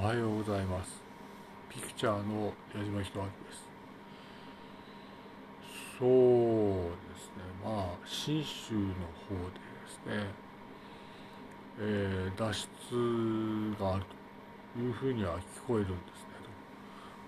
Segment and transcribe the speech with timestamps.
[0.00, 1.02] はようございます。
[1.68, 3.66] ピクチャーの矢島弘明です。
[5.98, 6.08] そう
[7.02, 7.42] ですね。
[7.64, 10.30] まあ信州の方でですね、
[11.80, 14.04] えー、脱出がある
[14.76, 16.28] というふうには聞こえるんですね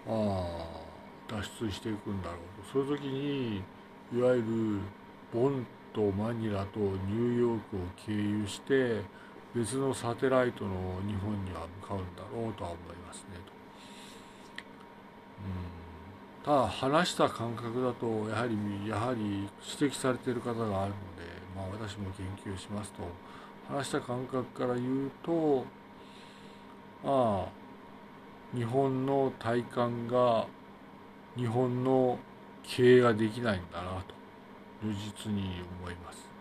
[0.07, 2.71] とまあ脱出していくんだろうと。
[2.73, 3.65] そういう時に
[4.17, 4.45] いわゆる
[5.35, 9.03] ボンとマニラとニューヨークを経由して
[9.55, 10.71] 別のサテライトの
[11.07, 13.53] 日本には向かうんだろうとは思いますねと。
[15.41, 19.49] うん、ただ話した感覚だとやはりやはり
[19.81, 20.93] 指摘されている方があるので、
[21.57, 23.03] まあ、私も研究しますと
[23.69, 25.65] 話した感覚から言うと
[27.03, 27.61] まあ
[28.57, 30.47] 日本の体感が
[31.37, 32.19] 日本の
[32.63, 34.15] 経営ができないんだなと
[34.83, 36.40] 如実に思います。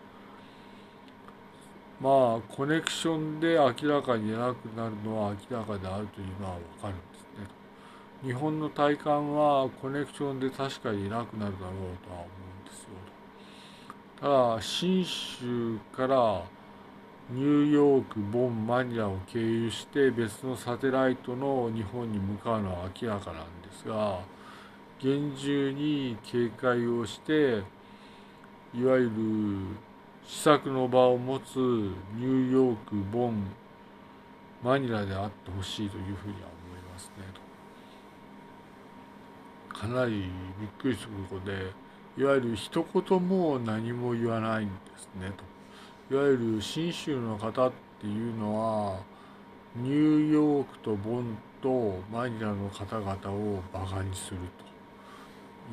[2.00, 7.46] まあコネクションで明らかに偉くなるのは明らかであるというのは分かるんですね。
[8.24, 12.90] 日本の体感はコネクションで確かに偉くなるだろうとは思うんですよ。
[14.20, 16.42] ただ信州から
[17.30, 24.20] ニューヨーク、ボン、マニラを経由して別のサテライトの日本に向かうのは明らかなんですが
[24.98, 27.62] 厳重に警戒をして
[28.74, 29.10] いわゆる
[30.30, 33.50] 試作の場を持つニューヨーク、ボン、
[34.62, 37.24] マニラであってほしいというふうには思いますね
[39.68, 39.76] と。
[39.76, 40.12] かなり
[40.60, 41.72] びっくりすることで、
[42.16, 45.32] いわゆる一言も何も言わないんですね
[46.08, 46.14] と。
[46.14, 49.00] いわゆる信州の方っていうのは、
[49.74, 54.38] ニューヨークとボンとマニラの方々をバカにする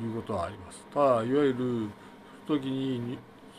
[0.00, 0.84] ということはあります。
[0.92, 1.90] ただ、いわゆる
[2.48, 3.18] 時に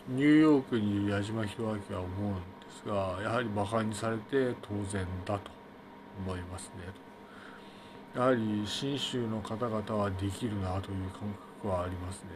[0.09, 2.41] ニューヨークにいる矢島弘明は思うんで
[2.83, 5.51] すがやはり馬鹿にされて当然だと
[6.25, 6.71] 思いますね
[8.15, 11.29] やはり信州の方々はできるなという感
[11.61, 12.29] 覚はありますね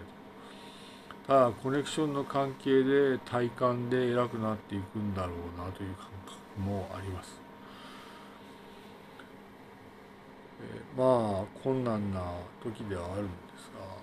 [1.25, 7.42] ただコネクションの関係で体感で偉くなっていくんだろうなという感覚もあります。
[10.97, 12.22] まあ困難な
[12.62, 14.03] 時ではあるんですが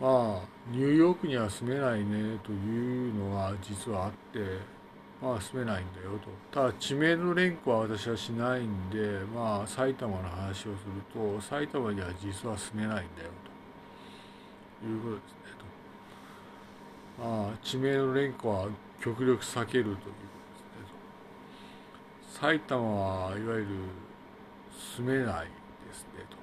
[0.00, 4.40] まあニューヨークには住めないねというのが実はあって
[5.22, 6.28] まあ住めないんだよと。
[6.52, 10.74] ただ地名の連呼は私はしないんでまあ埼玉の話をする
[11.12, 13.30] と埼玉には実は住めないんだよ
[14.82, 14.86] と。
[14.86, 15.36] いうことですね
[17.18, 17.24] と。
[17.24, 18.68] まあ地名の連呼は
[19.00, 20.12] 極力避けるということで
[20.58, 20.84] すね
[22.34, 22.40] と。
[22.40, 23.66] 埼玉はいわゆる
[24.98, 26.36] 住めないですねと。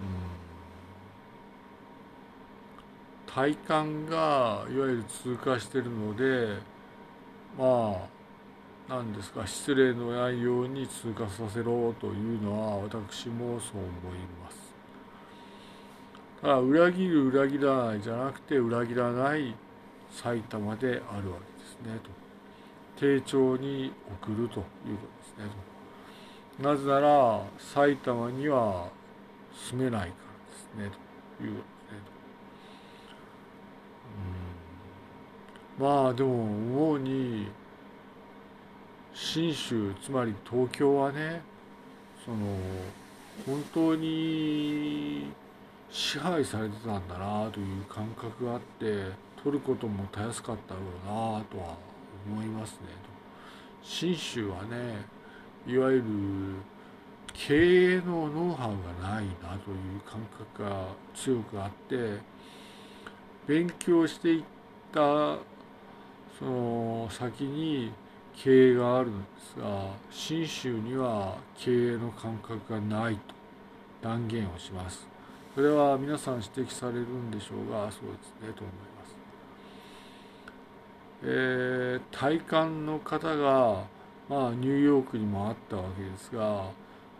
[0.00, 0.47] うん。
[3.32, 6.56] 体感がいわゆる通過しているので
[7.58, 8.18] まあ
[8.88, 14.56] 何ですか失礼のないように通過させろというのは私もそう思います。
[16.40, 19.54] ただ裏切る裏切らないじゃなくて裏切らない
[20.10, 22.10] 埼玉であるわけですねと。
[22.96, 24.64] 丁重に送るということで
[25.24, 25.44] すね
[26.58, 26.62] と。
[26.62, 28.88] なぜなら埼玉には
[29.70, 30.06] 住めないか
[30.76, 30.96] らですね
[31.38, 31.62] という
[35.78, 37.48] まあでも思うに
[39.14, 41.40] 信州つまり東京はね
[42.24, 42.36] その
[43.46, 45.30] 本当に
[45.90, 49.04] 支配されてたんだなという感覚があって
[49.42, 51.76] 取ることもたやすかったろうなとは
[52.26, 52.78] 思いますね。
[53.82, 55.06] 信州はね
[55.66, 56.04] いわゆる
[57.32, 60.20] 経営のノウハウがないなという感
[60.54, 62.18] 覚が強くあって
[63.46, 64.44] 勉強していっ
[64.92, 65.38] た
[66.38, 67.92] その先に
[68.36, 73.20] 経営があるんですが信州には経営の感覚がないと
[74.02, 75.08] 断言をします。
[75.54, 79.16] それは皆さん指摘されるんでしょうがそうですねと思います。
[81.24, 83.84] えー、体感の方が
[84.28, 86.70] まあニューヨークにもあったわけですが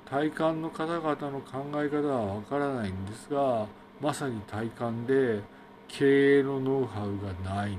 [0.08, 3.66] 体感の方々の考え方はわからないんですが
[4.00, 5.40] まさに体感で
[5.88, 7.72] 経営のノウハウがない。
[7.72, 7.78] ん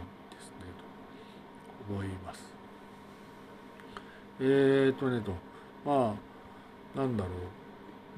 [1.89, 2.53] 思います。
[4.39, 5.33] えーとねと、
[5.85, 6.15] ま
[6.95, 7.33] あ、なんだろう。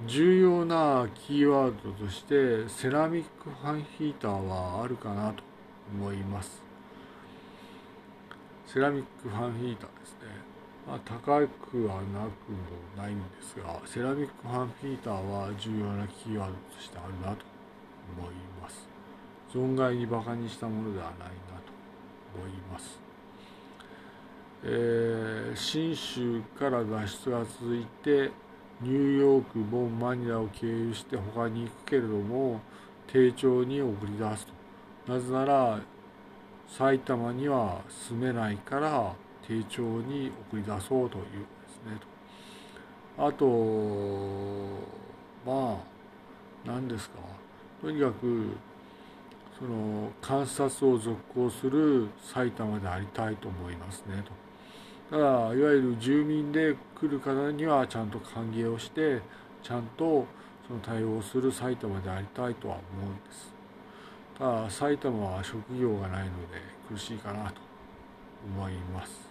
[0.07, 5.43] 重要なキーワードとしてセラミックファンヒーターはあるかなと
[5.93, 6.63] 思います。
[8.65, 10.51] セラミックファンヒーターですね。
[10.87, 12.65] まあ、高くはなくも
[12.97, 17.45] ないんですが、セラミックファンヒーターは重要なキーワードとしてあるなと
[18.17, 18.87] 思います。
[19.53, 21.71] 存外にバカにしたものではないなと
[22.35, 23.10] 思います。
[24.63, 28.31] えー、信州から脱出が続いて
[28.81, 32.61] ニューヨーク、ボン、マニラを経由して他に行くけれども、
[33.07, 34.47] 丁重に送り出す
[35.05, 35.13] と。
[35.13, 35.79] なぜなら、
[36.67, 39.13] 埼玉には住めないから
[39.47, 41.27] 丁重に送り出そうというで
[41.67, 41.99] すね
[43.17, 43.27] と。
[43.27, 43.45] あと、
[45.45, 45.77] まあ、
[46.65, 47.17] 何ですか。
[47.81, 48.51] とにかく、
[49.59, 54.50] その観察を続行する埼玉でありたいと思いますねと。
[55.11, 59.21] ただいわゆる住民で来る方にはちゃんと歓迎をして
[59.61, 60.25] ちゃんと
[60.65, 63.53] その対応する埼玉でありたいとは思うんです。
[64.39, 67.59] ただ埼玉は職業がないので苦しいかなと
[68.55, 69.29] 思います。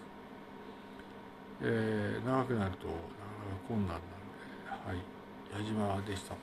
[1.63, 2.99] えー、長くなるとなか
[3.49, 6.35] なか困難なので、はい、矢島でした。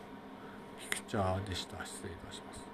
[0.80, 1.84] ピクチャーでした。
[1.86, 2.67] 失礼いたします。